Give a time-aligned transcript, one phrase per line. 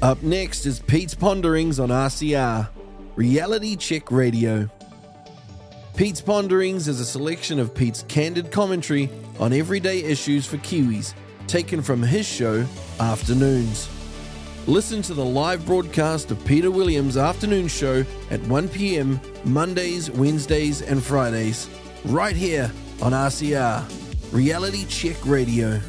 [0.00, 2.68] Up next is Pete's Ponderings on RCR,
[3.16, 4.70] Reality Check Radio.
[5.96, 9.10] Pete's Ponderings is a selection of Pete's candid commentary
[9.40, 11.14] on everyday issues for Kiwis,
[11.48, 12.64] taken from his show,
[13.00, 13.88] Afternoons.
[14.68, 19.20] Listen to the live broadcast of Peter Williams' afternoon show at 1 p.m.
[19.44, 21.68] Mondays, Wednesdays, and Fridays,
[22.04, 22.70] right here
[23.02, 23.82] on RCR,
[24.32, 25.80] Reality Check Radio.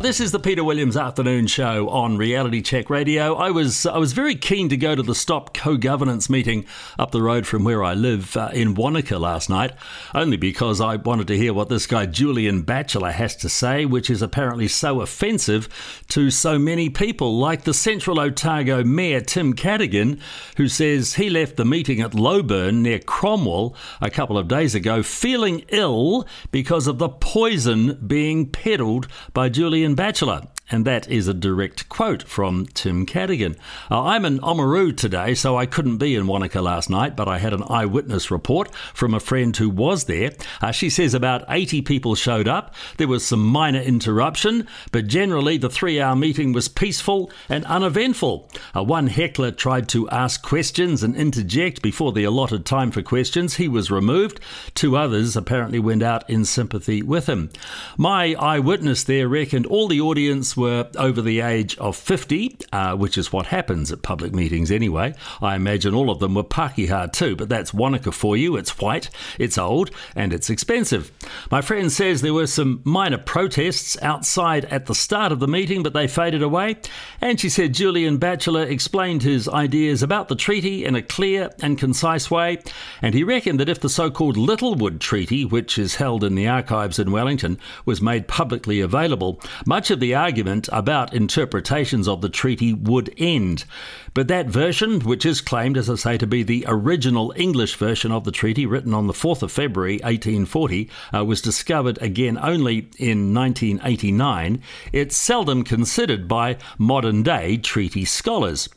[0.00, 3.34] This is the Peter Williams Afternoon Show on Reality Check Radio.
[3.34, 6.64] I was I was very keen to go to the Stop Co-Governance meeting
[6.98, 9.72] up the road from where I live uh, in Wanaka last night,
[10.14, 14.08] only because I wanted to hear what this guy Julian Batchelor has to say, which
[14.08, 15.68] is apparently so offensive
[16.08, 20.18] to so many people, like the Central Otago Mayor Tim Cadogan,
[20.56, 25.02] who says he left the meeting at Lowburn near Cromwell a couple of days ago
[25.02, 30.42] feeling ill because of the poison being peddled by Julian Batchelor.
[30.70, 33.56] And that is a direct quote from Tim Cadogan.
[33.90, 37.38] Uh, I'm in Oamaru today, so I couldn't be in Wanaka last night, but I
[37.38, 40.30] had an eyewitness report from a friend who was there.
[40.62, 42.72] Uh, she says about 80 people showed up.
[42.98, 48.48] There was some minor interruption, but generally the three hour meeting was peaceful and uneventful.
[48.74, 53.56] Uh, one heckler tried to ask questions and interject before the allotted time for questions.
[53.56, 54.38] He was removed.
[54.74, 57.50] Two others apparently went out in sympathy with him.
[57.96, 63.18] My eyewitness there reckoned all the audience were over the age of 50, uh, which
[63.18, 65.14] is what happens at public meetings anyway.
[65.40, 68.56] I imagine all of them were Pakeha too, but that's Wanaka for you.
[68.56, 71.10] It's white, it's old, and it's expensive.
[71.50, 75.82] My friend says there were some minor protests outside at the start of the meeting,
[75.82, 76.76] but they faded away.
[77.20, 81.78] And she said Julian Batchelor explained his ideas about the treaty in a clear and
[81.78, 82.58] concise way,
[83.00, 86.46] and he reckoned that if the so called Littlewood Treaty, which is held in the
[86.46, 92.28] archives in Wellington, was made publicly available, much of the argument about interpretations of the
[92.28, 93.64] treaty would end.
[94.12, 98.10] But that version, which is claimed, as I say, to be the original English version
[98.10, 102.88] of the treaty written on the 4th of February 1840, uh, was discovered again only
[102.98, 104.62] in 1989.
[104.92, 108.68] It's seldom considered by modern day treaty scholars.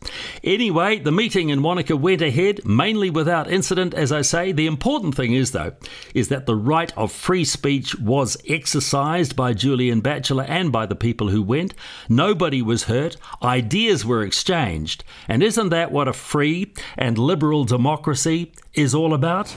[0.43, 4.51] Anyway, the meeting in Wanaka went ahead, mainly without incident, as I say.
[4.51, 5.73] The important thing is, though,
[6.13, 10.95] is that the right of free speech was exercised by Julian Batchelor and by the
[10.95, 11.62] people who went.
[12.09, 13.15] Nobody was hurt.
[13.43, 15.03] Ideas were exchanged.
[15.27, 19.55] And isn't that what a free and liberal democracy is all about?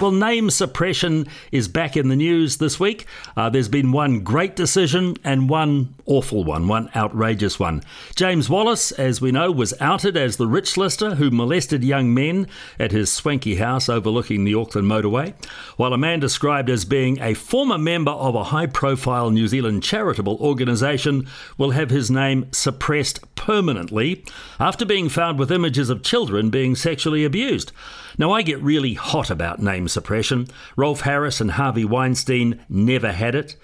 [0.00, 3.06] Well, name suppression is back in the news this week.
[3.36, 7.82] Uh, there's been one great decision and one awful one, one outrageous one.
[8.16, 12.48] James Wallace, as we know, was outed as the rich lister who molested young men
[12.78, 15.32] at his swanky house overlooking the Auckland motorway,
[15.76, 19.84] while a man described as being a former member of a high profile New Zealand
[19.84, 21.26] charitable organisation
[21.56, 24.24] will have his name suppressed permanently
[24.58, 27.70] after being found with images of children being sexually abused.
[28.18, 30.46] Now, I get really hot about name suppression.
[30.76, 33.56] Rolf Harris and Harvey Weinstein never had it.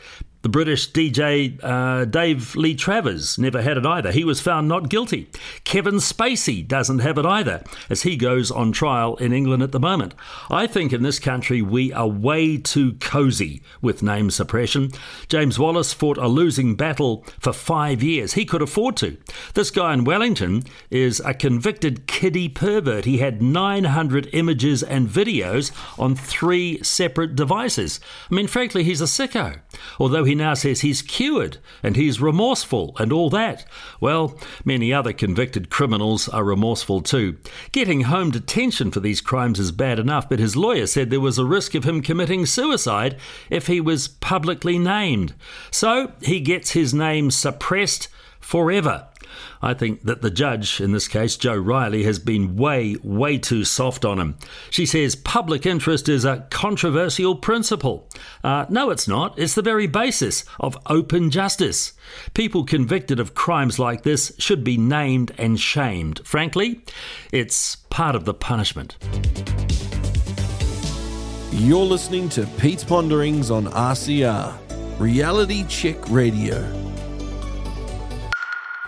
[0.43, 4.11] The British DJ uh, Dave Lee Travis never had it either.
[4.11, 5.29] He was found not guilty.
[5.65, 9.79] Kevin Spacey doesn't have it either, as he goes on trial in England at the
[9.79, 10.15] moment.
[10.51, 14.91] I think in this country we are way too cosy with name suppression.
[15.29, 18.33] James Wallace fought a losing battle for five years.
[18.33, 19.19] He could afford to.
[19.53, 23.05] This guy in Wellington is a convicted kiddie pervert.
[23.05, 28.01] He had 900 images and videos on three separate devices.
[28.31, 29.61] I mean, frankly, he's a sicko.
[29.99, 33.65] Although he now says he's cured and he's remorseful and all that.
[33.99, 37.39] Well, many other convicted criminals are remorseful too.
[37.73, 41.37] Getting home detention for these crimes is bad enough, but his lawyer said there was
[41.37, 43.17] a risk of him committing suicide
[43.51, 45.35] if he was publicly named.
[45.73, 48.09] So he gets his name suppressed
[48.39, 49.10] forever.
[49.63, 53.65] I think that the judge, in this case, Joe Riley, has been way, way too
[53.65, 54.39] soft on him.
[54.71, 58.09] She says public interest is a controversial principle.
[58.43, 59.39] Uh, no, it's not.
[59.39, 61.93] It's the very basis of open justice.
[62.35, 66.21] People convicted of crimes like this should be named and shamed.
[66.25, 66.83] Frankly,
[67.33, 68.97] it's part of the punishment.
[71.53, 74.57] You're listening to Pete's Ponderings on RCR,
[74.99, 76.90] Reality Check Radio.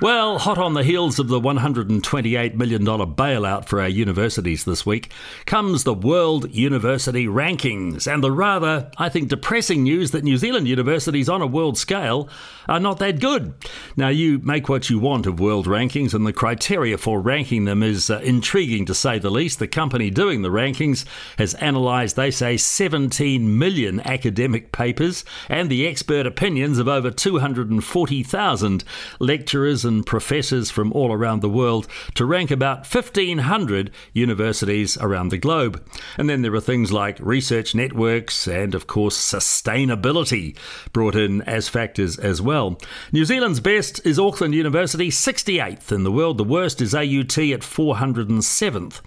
[0.02, 5.12] Well, hot on the heels of the $128 million bailout for our universities this week
[5.46, 10.66] comes the World University Rankings and the rather, I think, depressing news that New Zealand
[10.66, 12.28] universities on a world scale
[12.68, 13.54] are not that good.
[13.96, 17.84] Now, you make what you want of world rankings, and the criteria for ranking them
[17.84, 19.60] is uh, intriguing to say the least.
[19.60, 21.04] The company doing the rankings
[21.38, 28.84] has analysed, they say, 17 million academic papers and the expert opinions of over 240,000
[29.20, 35.28] lecturers and and professors from all around the world to rank about 1,500 universities around
[35.28, 35.84] the globe.
[36.16, 40.56] And then there are things like research networks and, of course, sustainability
[40.92, 42.78] brought in as factors as well.
[43.12, 46.38] New Zealand's best is Auckland University, 68th in the world.
[46.38, 49.00] The worst is AUT at 407th.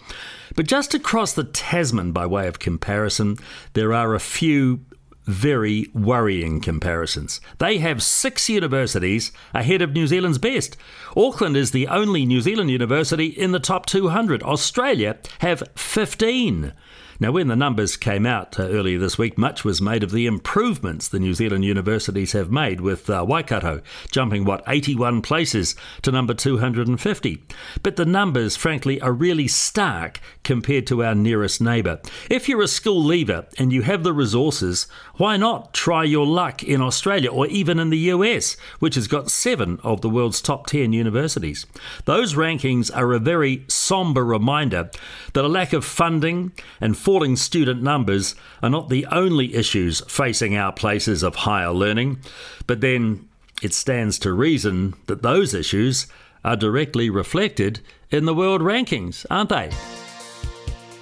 [0.55, 3.37] But just across the Tasman, by way of comparison,
[3.73, 4.85] there are a few
[5.25, 7.41] very worrying comparisons.
[7.57, 10.77] They have six universities ahead of New Zealand's best.
[11.17, 14.43] Auckland is the only New Zealand university in the top 200.
[14.43, 16.73] Australia have 15.
[17.17, 20.25] Now, when the numbers came out uh, earlier this week, much was made of the
[20.25, 23.81] improvements the New Zealand universities have made, with uh, Waikato
[24.11, 27.43] jumping, what, 81 places to number 250.
[27.83, 32.01] But the numbers, frankly, are really stark compared to our nearest neighbour.
[32.29, 36.63] If you're a school leaver and you have the resources, why not try your luck
[36.63, 40.67] in Australia or even in the US, which has got seven of the world's top
[40.67, 41.65] 10 universities?
[42.03, 44.91] Those rankings are a very sombre reminder
[45.31, 46.51] that a lack of funding
[46.81, 52.17] and falling student numbers are not the only issues facing our places of higher learning,
[52.65, 53.29] but then
[53.61, 56.07] it stands to reason that those issues
[56.43, 57.79] are directly reflected
[58.09, 59.69] in the world rankings, aren't they?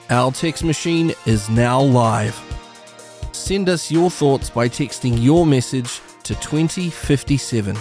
[0.09, 2.37] Our text machine is now live.
[3.31, 7.77] Send us your thoughts by texting your message to 2057.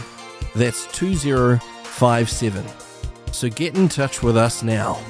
[0.55, 2.65] That's 2057.
[3.33, 5.01] So get in touch with us now.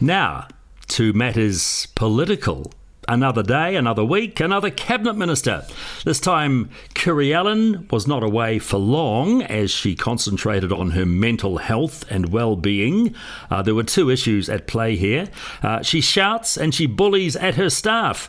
[0.00, 0.48] Now,
[0.88, 2.70] to matters political.
[3.08, 5.64] Another day, another week, another cabinet minister.
[6.04, 11.58] This time, Kiri Allan was not away for long as she concentrated on her mental
[11.58, 13.14] health and well being.
[13.48, 15.28] Uh, there were two issues at play here.
[15.62, 18.28] Uh, she shouts and she bullies at her staff.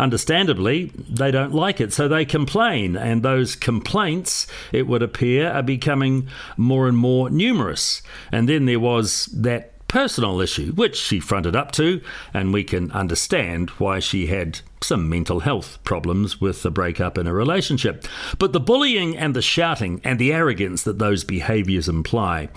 [0.00, 5.62] Understandably, they don't like it, so they complain, and those complaints, it would appear, are
[5.62, 8.02] becoming more and more numerous.
[8.32, 12.00] And then there was that personal issue, which she fronted up to,
[12.34, 17.26] and we can understand why she had some mental health problems with the breakup in
[17.26, 18.06] a relationship.
[18.38, 22.48] But the bullying and the shouting and the arrogance that those behaviours imply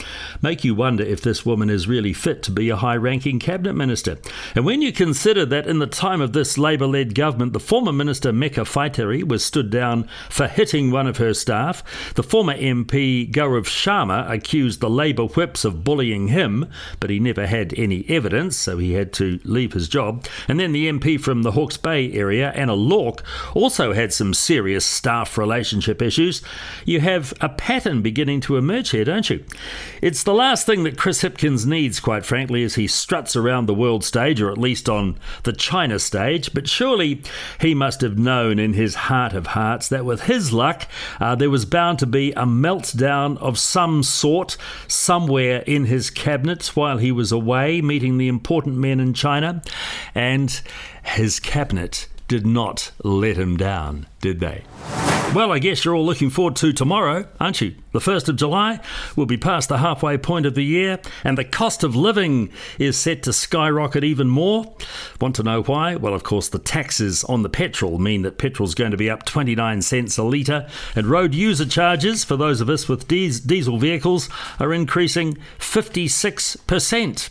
[0.42, 3.74] make you wonder if this woman is really fit to be a high ranking cabinet
[3.74, 4.18] minister.
[4.56, 7.94] And when you consider that in the time of this Labour led government, the former
[7.94, 11.84] minister Meka Whaitiri was stood down for hitting one of her staff,
[12.16, 16.70] the former MP Gaurav Sharma accused the Labour whips of bullying him,
[17.00, 20.72] but he never had any evidence, so he had to leave his job, and then
[20.72, 23.24] the MP from the Hawke's Bay area, Anna Lorck,
[23.54, 26.42] also had some serious staff relationship issues.
[26.86, 29.44] You have a pattern beginning to emerge here, don't you?
[30.02, 33.74] It's the last thing that Chris Hipkins needs, quite frankly, as he struts around the
[33.74, 36.54] world stage, or at least on the China stage.
[36.54, 37.22] But surely
[37.62, 40.88] he must have known in his heart of hearts that with his luck,
[41.20, 46.76] uh, there was bound to be a meltdown of some sort somewhere in his cabinet
[46.76, 49.62] while he was away meeting the important men in China.
[50.16, 50.62] And
[51.08, 54.64] his cabinet did not let him down, did they?
[55.36, 57.76] Well, I guess you're all looking forward to tomorrow, aren't you?
[57.92, 58.80] The 1st of July
[59.16, 62.98] will be past the halfway point of the year, and the cost of living is
[62.98, 64.74] set to skyrocket even more.
[65.20, 65.96] Want to know why?
[65.96, 69.26] Well, of course, the taxes on the petrol mean that petrol's going to be up
[69.26, 74.30] 29 cents a litre, and road user charges for those of us with diesel vehicles
[74.60, 77.30] are increasing 56%.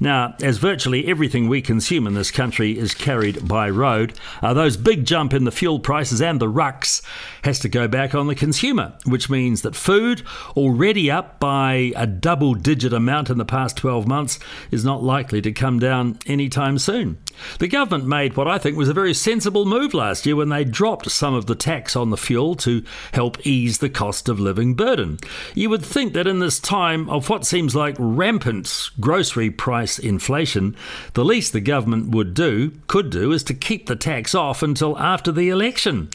[0.00, 4.76] Now, as virtually everything we consume in this country is carried by road, uh, those
[4.76, 7.02] big jump in the fuel prices and the rucks
[7.44, 10.22] has to go back on the consumer, which means that food,
[10.56, 14.38] already up by a double digit amount in the past 12 months,
[14.70, 17.18] is not likely to come down anytime soon.
[17.58, 20.64] The government made what I think was a very sensible move last year when they
[20.64, 24.74] dropped some of the tax on the fuel to help ease the cost of living
[24.74, 25.18] burden.
[25.54, 30.76] You would think that in this time of what seems like rampant grocery price inflation,
[31.14, 34.98] the least the government would do, could do, is to keep the tax off until
[34.98, 36.10] after the election.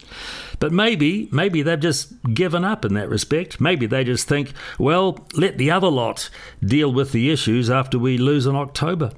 [0.59, 3.61] But maybe, maybe they've just given up in that respect.
[3.61, 6.29] Maybe they just think, well, let the other lot
[6.63, 9.11] deal with the issues after we lose in October.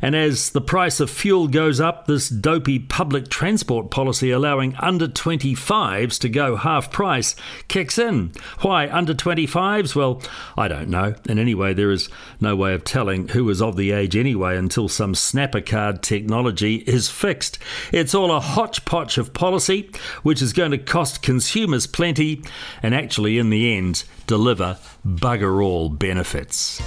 [0.00, 5.08] And as the price of fuel goes up, this dopey public transport policy allowing under
[5.08, 7.34] 25s to go half price
[7.68, 8.32] kicks in.
[8.60, 9.94] Why under 25s?
[9.94, 10.22] Well,
[10.56, 11.14] I don't know.
[11.28, 12.08] And anyway, there is
[12.40, 16.76] no way of telling who is of the age anyway until some snapper card technology
[16.76, 17.58] is fixed.
[17.92, 19.90] It's all a hodgepodge of policy,
[20.22, 22.42] which is going to cost consumers plenty
[22.82, 26.80] and actually, in the end, deliver bugger all benefits.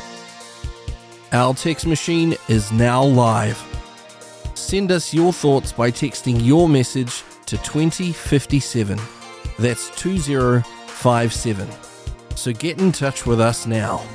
[1.34, 3.58] Our text machine is now live.
[4.54, 9.00] Send us your thoughts by texting your message to 2057.
[9.58, 11.70] That's 2057.
[12.36, 14.06] So get in touch with us now.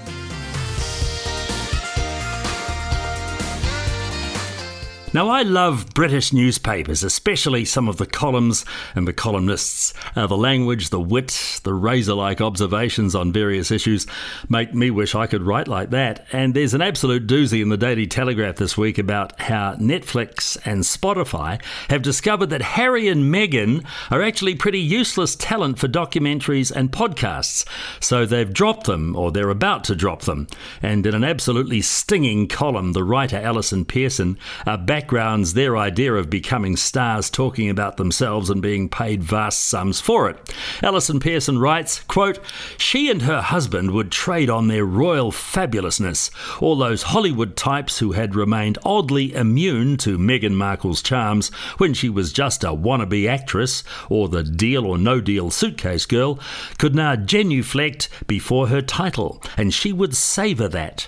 [5.17, 9.95] Now, I love British newspapers, especially some of the columns and the columnists.
[10.15, 14.07] Uh, the language, the wit, the razor like observations on various issues
[14.51, 16.27] make me wish I could write like that.
[16.33, 20.83] And there's an absolute doozy in the Daily Telegraph this week about how Netflix and
[20.83, 26.93] Spotify have discovered that Harry and Meghan are actually pretty useless talent for documentaries and
[26.93, 27.67] podcasts.
[28.01, 30.47] So they've dropped them, or they're about to drop them.
[30.83, 36.13] And in an absolutely stinging column, the writer Allison Pearson uh, back backgrounds their idea
[36.13, 40.53] of becoming stars talking about themselves and being paid vast sums for it.
[40.83, 42.41] Allison Pearson writes, quote,
[42.77, 46.33] She and her husband would trade on their royal fabulousness.
[46.61, 52.09] All those Hollywood types who had remained oddly immune to Meghan Markle's charms when she
[52.09, 56.41] was just a wannabe actress or the deal or no deal suitcase girl
[56.79, 61.07] could now genuflect before her title, and she would savour that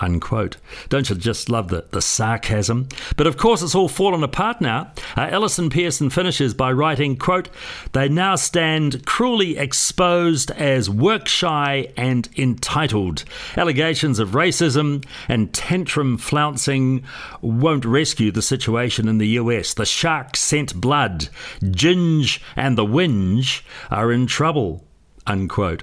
[0.00, 0.56] unquote.
[0.88, 2.88] Don't you just love the, the sarcasm?
[3.16, 4.92] But of course, it's all fallen apart now.
[5.16, 7.48] Uh, Allison Pearson finishes by writing, quote,
[7.92, 13.24] They now stand cruelly exposed as work shy and entitled.
[13.56, 17.04] Allegations of racism and tantrum flouncing
[17.40, 19.74] won't rescue the situation in the US.
[19.74, 21.28] The shark scent blood.
[21.62, 24.83] Ginge and the whinge are in trouble
[25.26, 25.82] unquote.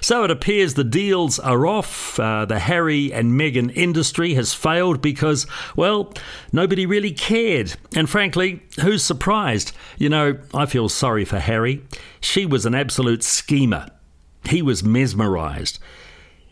[0.00, 2.18] So it appears the deals are off.
[2.18, 6.12] Uh, the Harry and Meghan industry has failed because, well,
[6.52, 7.74] nobody really cared.
[7.94, 9.72] And frankly, who's surprised?
[9.98, 11.82] You know, I feel sorry for Harry.
[12.20, 13.88] She was an absolute schemer.
[14.46, 15.78] He was mesmerised.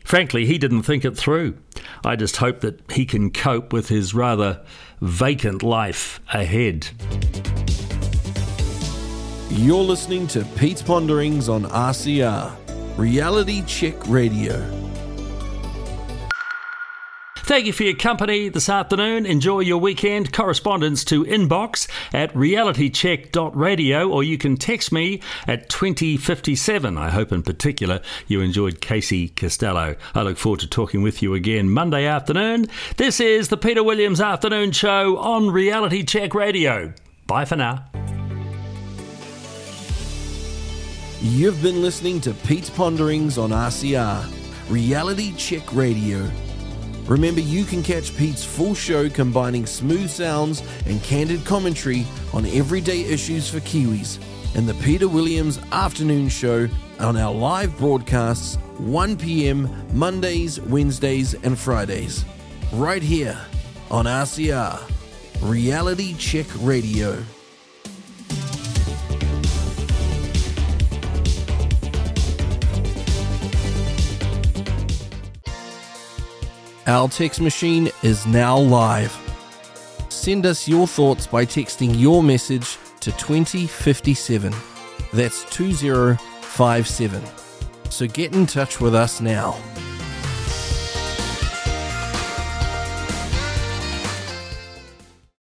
[0.05, 1.57] Frankly, he didn't think it through.
[2.05, 4.65] I just hope that he can cope with his rather
[5.01, 6.91] vacant life ahead.
[9.57, 12.55] You're listening to Pete's Ponderings on RCR,
[12.99, 14.61] Reality Check Radio.
[17.39, 19.25] Thank you for your company this afternoon.
[19.25, 20.31] Enjoy your weekend.
[20.35, 26.99] Correspondence to inbox at realitycheck.radio or you can text me at 2057.
[26.99, 29.97] I hope in particular you enjoyed Casey Costello.
[30.15, 32.67] I look forward to talking with you again Monday afternoon.
[32.99, 36.93] This is the Peter Williams Afternoon Show on Reality Check Radio.
[37.27, 37.87] Bye for now.
[41.23, 44.31] You've been listening to Pete's Ponderings on RCR,
[44.69, 46.31] Reality Check Radio.
[47.07, 53.01] Remember, you can catch Pete's full show combining smooth sounds and candid commentary on everyday
[53.01, 54.19] issues for Kiwis
[54.55, 56.69] in the Peter Williams Afternoon Show
[57.01, 59.71] on our live broadcasts 1 p.m.
[59.95, 62.27] Mondays, Wednesdays, and Fridays.
[62.75, 63.39] Right here
[63.91, 64.83] on RCR,
[65.41, 67.25] Reality Check Radio.
[76.89, 79.13] Our text machine is now live.
[80.09, 84.55] Send us your thoughts by texting your message to 2057.
[85.13, 87.25] That's 2057.
[87.91, 89.59] So get in touch with us now.